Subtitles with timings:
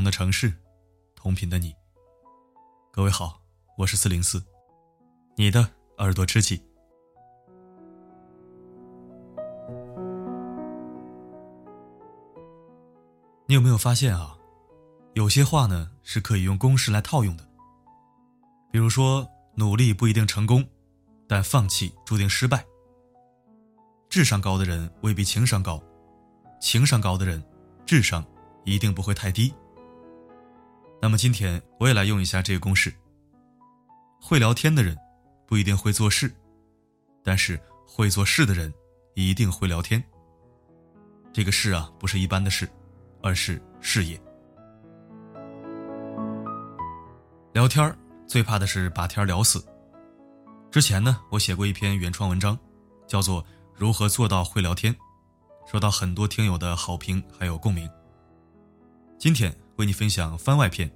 [0.00, 0.50] 同的城市，
[1.14, 1.76] 同频的你。
[2.90, 3.38] 各位好，
[3.76, 4.42] 我是四零四，
[5.36, 5.60] 你的
[5.98, 6.58] 耳朵知己。
[13.46, 14.38] 你有没有发现啊？
[15.12, 17.46] 有些话呢是可以用公式来套用的。
[18.72, 20.66] 比如说，努力不一定成功，
[21.28, 22.64] 但放弃注定失败。
[24.08, 25.78] 智商高的人未必情商高，
[26.58, 27.44] 情商高的人，
[27.84, 28.24] 智商
[28.64, 29.52] 一定不会太低。
[31.00, 32.92] 那么今天我也来用一下这个公式。
[34.20, 34.96] 会聊天的人
[35.46, 36.34] 不一定会做事，
[37.24, 38.72] 但是会做事的人
[39.14, 40.02] 一定会聊天。
[41.32, 42.68] 这个事啊，不是一般的事。
[43.22, 44.18] 而是事业。
[47.52, 47.94] 聊天
[48.26, 49.62] 最怕的是把天聊死。
[50.70, 52.58] 之前呢，我写过一篇原创文章，
[53.06, 53.42] 叫做
[53.74, 54.90] 《如何做到会聊天》，
[55.70, 57.86] 收到很多听友的好评还有共鸣。
[59.18, 60.90] 今天为你分享番外篇：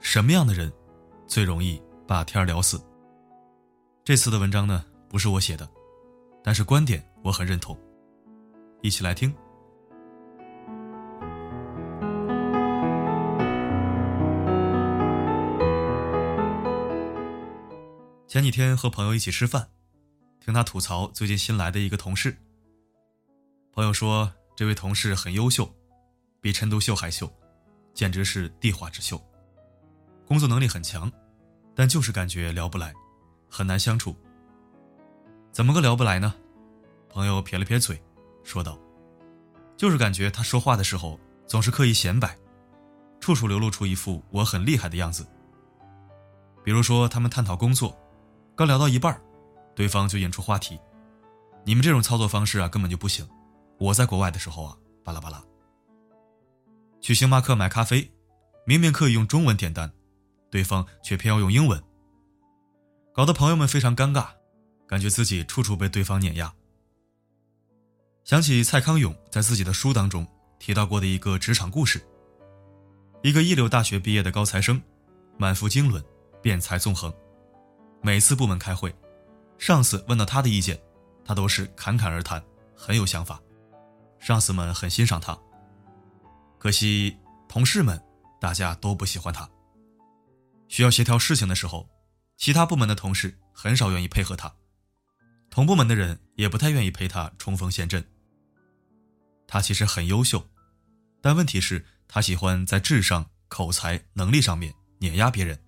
[0.00, 0.72] 什么样的人
[1.28, 2.84] 最容易把天聊死？
[4.02, 5.70] 这次的文章呢，不是我写的，
[6.42, 7.78] 但是观点我很认同。
[8.82, 9.32] 一起来听。
[18.26, 19.68] 前几天和朋友一起吃饭，
[20.40, 22.36] 听他吐槽最近新来的一个同事。
[23.72, 25.72] 朋友说，这位同事很优秀，
[26.40, 27.32] 比陈独秀还秀，
[27.94, 29.20] 简直是地花之秀。
[30.26, 31.10] 工作能力很强，
[31.74, 32.92] 但就是感觉聊不来，
[33.48, 34.14] 很难相处。
[35.52, 36.34] 怎么个聊不来呢？
[37.08, 38.02] 朋友撇了撇嘴，
[38.42, 38.78] 说道
[39.76, 42.36] ：“就是感觉他说话的时候总是刻意显摆，
[43.20, 45.24] 处处流露出一副我很厉害的样子。
[46.64, 47.96] 比如说，他们探讨工作。”
[48.56, 49.20] 刚聊到一半，
[49.74, 50.78] 对方就引出话题
[51.66, 53.28] ：“你们这种操作方式啊，根本就不行。
[53.78, 55.42] 我在国外的时候啊，巴拉巴拉。
[57.04, 58.10] 去星巴克买咖啡，
[58.64, 59.92] 明明可以用中文点单，
[60.50, 61.78] 对方却偏要用英文，
[63.12, 64.28] 搞得朋友们非常尴尬，
[64.88, 66.50] 感觉自己处处被对方碾压。
[68.24, 70.26] 想起蔡康永在自己的书当中
[70.58, 72.00] 提到过的一个职场故事：
[73.22, 74.80] 一个一流大学毕业的高材生，
[75.36, 76.02] 满腹经纶，
[76.40, 77.12] 辩才纵横。
[78.00, 78.90] 每次部门开会，
[79.58, 80.80] 上司问到他的意见，
[81.22, 82.42] 他都是侃侃而谈，
[82.74, 83.38] 很有想法，
[84.18, 85.38] 上司们很欣赏他。
[86.64, 87.14] 可惜
[87.46, 88.02] 同事们
[88.40, 89.46] 大家都不喜欢他。
[90.66, 91.86] 需要协调事情的时候，
[92.38, 94.50] 其他部门的同事很少愿意配合他，
[95.50, 98.02] 同部门的人也不太愿意陪他冲锋陷阵。
[99.46, 100.42] 他其实很优秀，
[101.20, 105.62] 但问题是，他喜欢在智商、口才、能力上面碾压别人。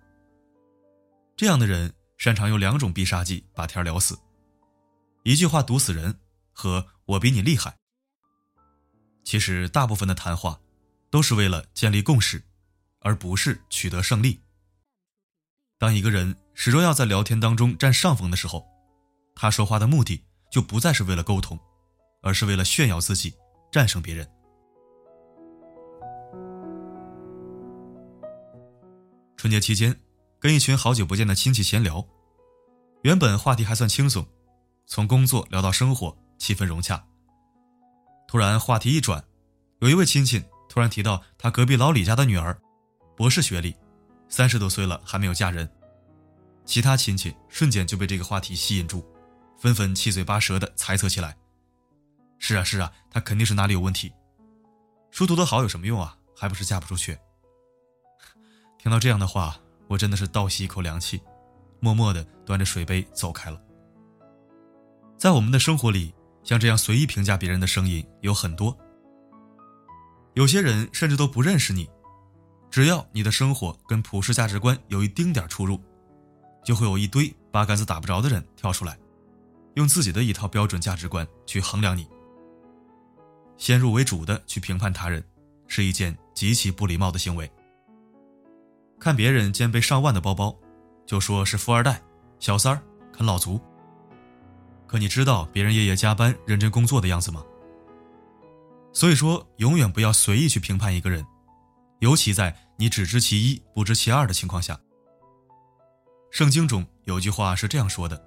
[1.35, 1.93] 这样的人。
[2.17, 4.17] 擅长用两种必杀技把天聊死，
[5.21, 6.19] 一句话毒死人
[6.51, 7.77] 和我比你厉害。
[9.23, 10.59] 其实大部分的谈话
[11.09, 12.41] 都是为了建立共识，
[12.99, 14.39] 而不是取得胜利。
[15.77, 18.65] 当一个人始终要在聊天当中占上风的时候，
[19.35, 21.59] 他说话的目的就不再是为了沟通，
[22.21, 23.33] 而是为了炫耀自己，
[23.71, 24.27] 战胜别人。
[29.35, 29.99] 春节期间。
[30.39, 32.07] 跟一群好久不见的亲戚闲聊，
[33.01, 34.23] 原本话题还算轻松，
[34.85, 37.03] 从工作聊到生活，气氛融洽。
[38.27, 39.25] 突然话题一转，
[39.79, 40.45] 有一位亲戚
[40.77, 42.55] 突然提到他隔壁老李家的女儿，
[43.15, 43.75] 博士学历，
[44.29, 45.67] 三十多岁了还没有嫁人。
[46.65, 49.03] 其他亲戚瞬间就被这个话题吸引住，
[49.57, 51.35] 纷纷七嘴八舌的猜测起来。
[52.37, 54.13] 是啊是啊，他肯定是哪里有问题。
[55.09, 56.15] 书读得好有什么用啊？
[56.35, 57.17] 还不是嫁不出去。
[58.77, 59.57] 听到这样的话。
[59.87, 61.19] 我真的是倒吸一口凉气，
[61.79, 63.59] 默默的端着水杯走开了。
[65.17, 66.13] 在我们的生活里，
[66.43, 68.77] 像这样随意评价别人的声音有很多。
[70.37, 71.89] 有些人甚至都不认识你，
[72.69, 75.81] 只要你的生活跟普世价值观有一丁点出入，
[76.63, 78.95] 就会有一堆八竿子打不着的人跳出来，
[79.73, 82.07] 用自己的一套标准价值观去衡量你。
[83.57, 85.23] 先入为主的去评判他人，
[85.65, 87.51] 是一件极其不礼貌的行为。
[88.99, 90.55] 看别人肩背上万的包包，
[91.03, 91.99] 就说是富二代、
[92.37, 92.79] 小三儿、
[93.11, 93.59] 啃老族。
[94.85, 97.43] 可你知道别人夜夜加班、认真工作的样子吗？
[98.97, 101.23] 所以说，永远不要随意去评判一个人，
[101.99, 104.75] 尤其在你只知其一不知其二的情况下。
[106.31, 108.19] 圣经中有句话是这样说的：“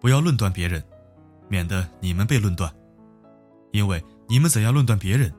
[0.00, 0.82] 不要论断别人，
[1.46, 2.74] 免得你们被论断，
[3.70, 5.30] 因为你们怎样论断别人，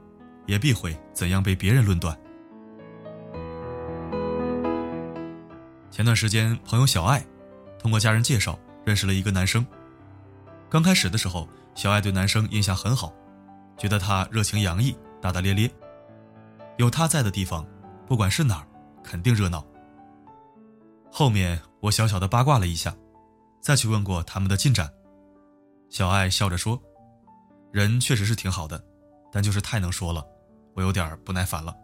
[0.45, 2.15] 也必会怎样被别人论断。”
[5.89, 7.25] 前段时间，朋友小爱
[7.79, 9.65] 通过家人介绍认识了一个男生。
[10.69, 13.11] 刚开始的时候，小爱对男生印象很好，
[13.81, 15.67] 觉得他热情洋溢、大大咧咧。
[16.77, 17.65] 有他在的地方，
[18.05, 18.67] 不管是哪儿，
[19.03, 19.65] 肯定热闹。
[21.11, 22.95] 后面我小小的八卦了一下，
[23.59, 24.87] 再去问过他们的进展。
[25.89, 26.79] 小爱笑着说
[27.73, 28.79] ：“人确实是挺好的，
[29.31, 30.23] 但就是太能说了，
[30.75, 31.75] 我有点不耐烦了。”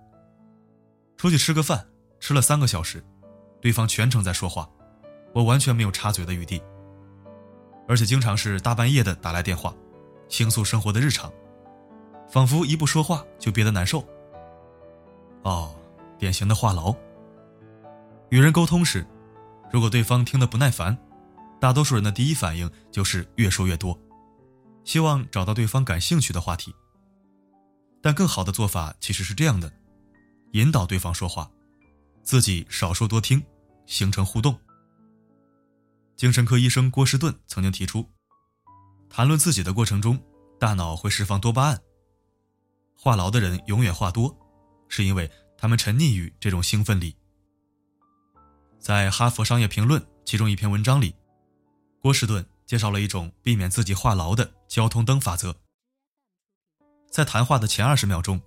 [1.18, 1.84] 出去吃个饭，
[2.20, 3.04] 吃了三个小时，
[3.60, 4.70] 对方全程在说话，
[5.34, 6.62] 我完全没有插嘴的余地。
[7.88, 9.74] 而且经常是大半夜的打来电话，
[10.30, 11.34] 倾诉生活的日常，
[12.30, 14.04] 仿佛一不说话就憋得难受。
[15.44, 15.76] 哦，
[16.18, 16.96] 典型的话痨。
[18.30, 19.06] 与人沟通时。
[19.70, 20.98] 如果对方听得不耐烦，
[21.60, 24.00] 大多数人的第一反应就是越说越多，
[24.86, 26.74] 希望找到对方感兴趣的话题。
[28.02, 29.70] 但更好的做法其实是这样的：
[30.54, 31.52] 引导对方说话，
[32.24, 33.44] 自己少说多听，
[33.86, 34.58] 形成互动。
[36.16, 38.10] 精神科医生郭士顿曾经提出，
[39.10, 40.18] 谈论自己的过程中，
[40.58, 41.82] 大脑会释放多巴胺。
[43.00, 44.36] 话痨的人永远话多，
[44.90, 47.16] 是因为他们沉溺于这种兴奋里。
[48.80, 51.14] 在《哈佛商业评论》其中一篇文章里，
[52.02, 55.56] 郭士顿介绍了一种避免自己话痨的交通灯法则。
[57.12, 58.42] 在谈话的前二十秒钟，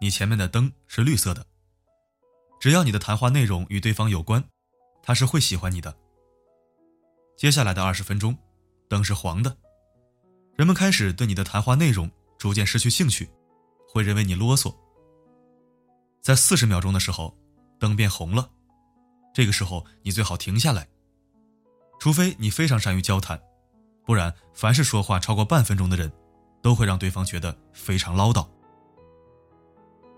[0.00, 1.46] 你前面的灯是绿色的，
[2.60, 4.42] 只要你的谈话内容与对方有关，
[5.02, 5.96] 他是会喜欢你的。
[7.36, 8.36] 接下来的二十分钟，
[8.88, 9.56] 灯是黄的，
[10.56, 13.28] 人们开始对你的谈话内容逐渐失去兴趣，
[13.96, 14.74] 会认为你啰嗦。
[16.20, 17.34] 在四十秒钟的时候，
[17.80, 18.50] 灯变红了。
[19.32, 20.86] 这个时候，你最好停下来，
[21.98, 23.40] 除非你非常善于交谈，
[24.04, 26.12] 不然，凡是说话超过半分钟的人，
[26.60, 28.46] 都会让对方觉得非常唠叨。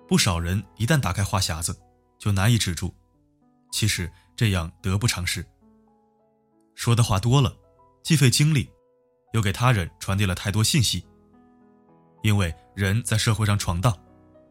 [0.09, 1.81] 不少人一旦打开话匣子，
[2.19, 2.93] 就难以止住，
[3.71, 5.47] 其实这样得不偿失。
[6.75, 7.57] 说的话多了，
[8.03, 8.69] 既费精力，
[9.35, 11.07] 又给他人传递了太多信息。
[12.23, 13.97] 因为人在社会上闯荡，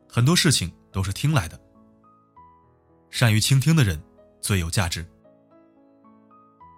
[0.07, 1.59] 很多事情都是听来的。
[3.09, 4.01] 善于倾听的人。
[4.39, 5.05] 最有价值。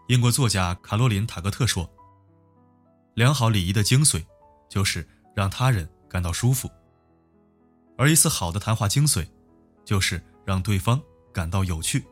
[0.07, 1.87] 英国作家卡洛琳·塔格特说
[3.13, 4.25] ：“良好礼仪的精髓，
[4.67, 6.67] 就是让他人感到舒服。
[7.95, 9.27] 而一次好的谈话精髓，
[9.85, 10.99] 就是让对方
[11.31, 12.03] 感到有趣。”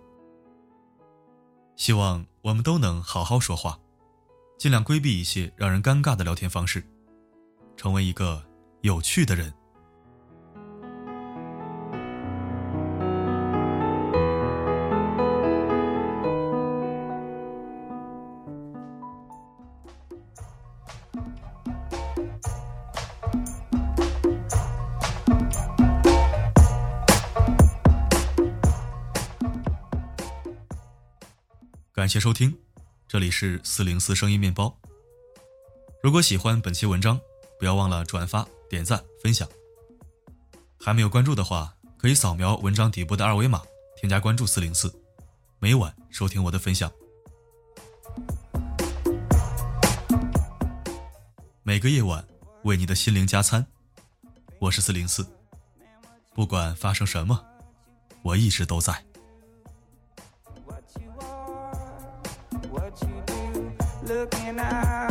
[1.75, 3.79] 希望我们都能好好说话，
[4.59, 6.85] 尽量规避一些让人尴尬的聊天方式，
[7.75, 8.45] 成为一个
[8.81, 9.53] 有趣的人。
[31.93, 32.55] 感谢收听，
[33.05, 34.73] 这里是四零四声音面包。
[36.01, 37.19] 如果喜欢本期文章，
[37.59, 39.47] 不要忘了转发、点赞、分享。
[40.79, 43.61] 还没有关注的话，可以扫描文章底部的二维码，
[43.95, 44.93] 添加关注四零四，
[45.59, 46.91] 每晚收听我的分享。
[51.63, 52.25] 每个夜晚
[52.63, 53.65] 为你的心灵加餐，
[54.59, 55.27] 我是四零四。
[56.33, 57.43] 不管发生什么，
[58.21, 59.03] 我一直都在。
[64.07, 65.06] looking out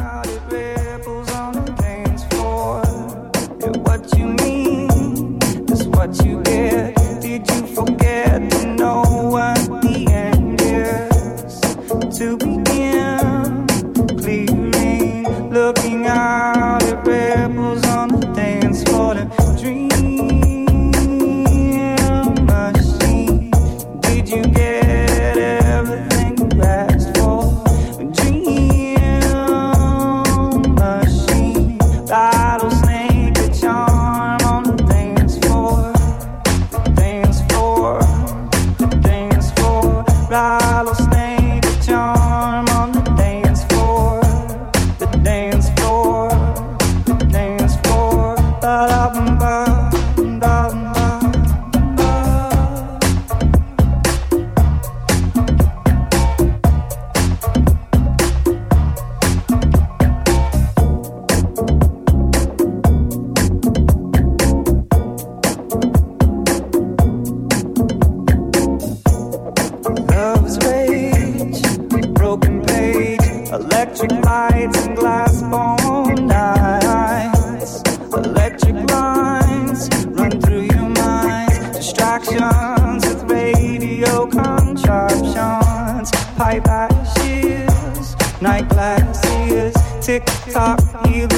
[81.86, 86.10] Distractions with radio contraptions.
[86.36, 89.72] Pipe ashes, night glasses.
[90.04, 91.28] Tick tock, hear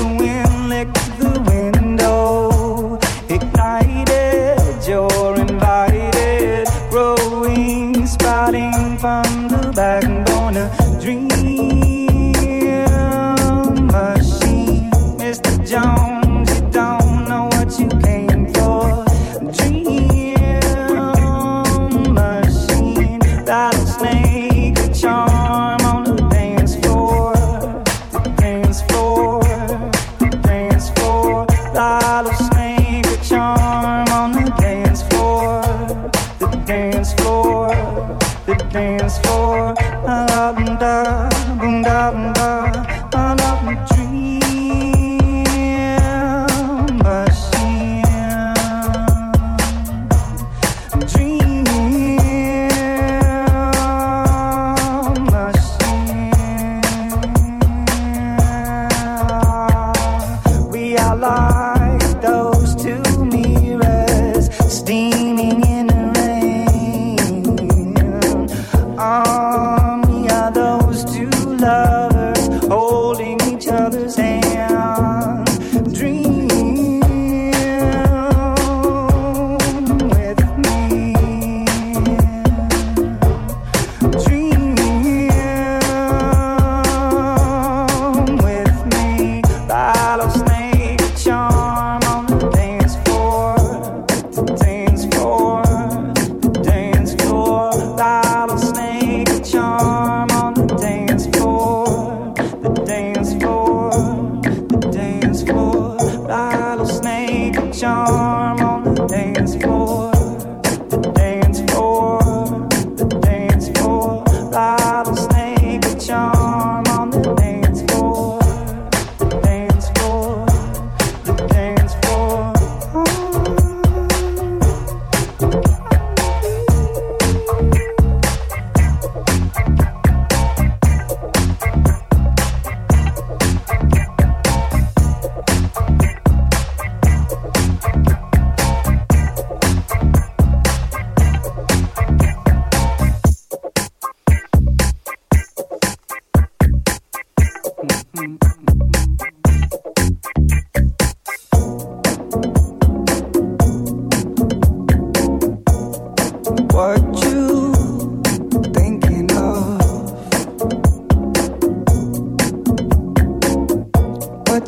[39.29, 39.59] for.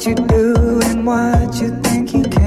[0.00, 2.39] What you do and what you think you can.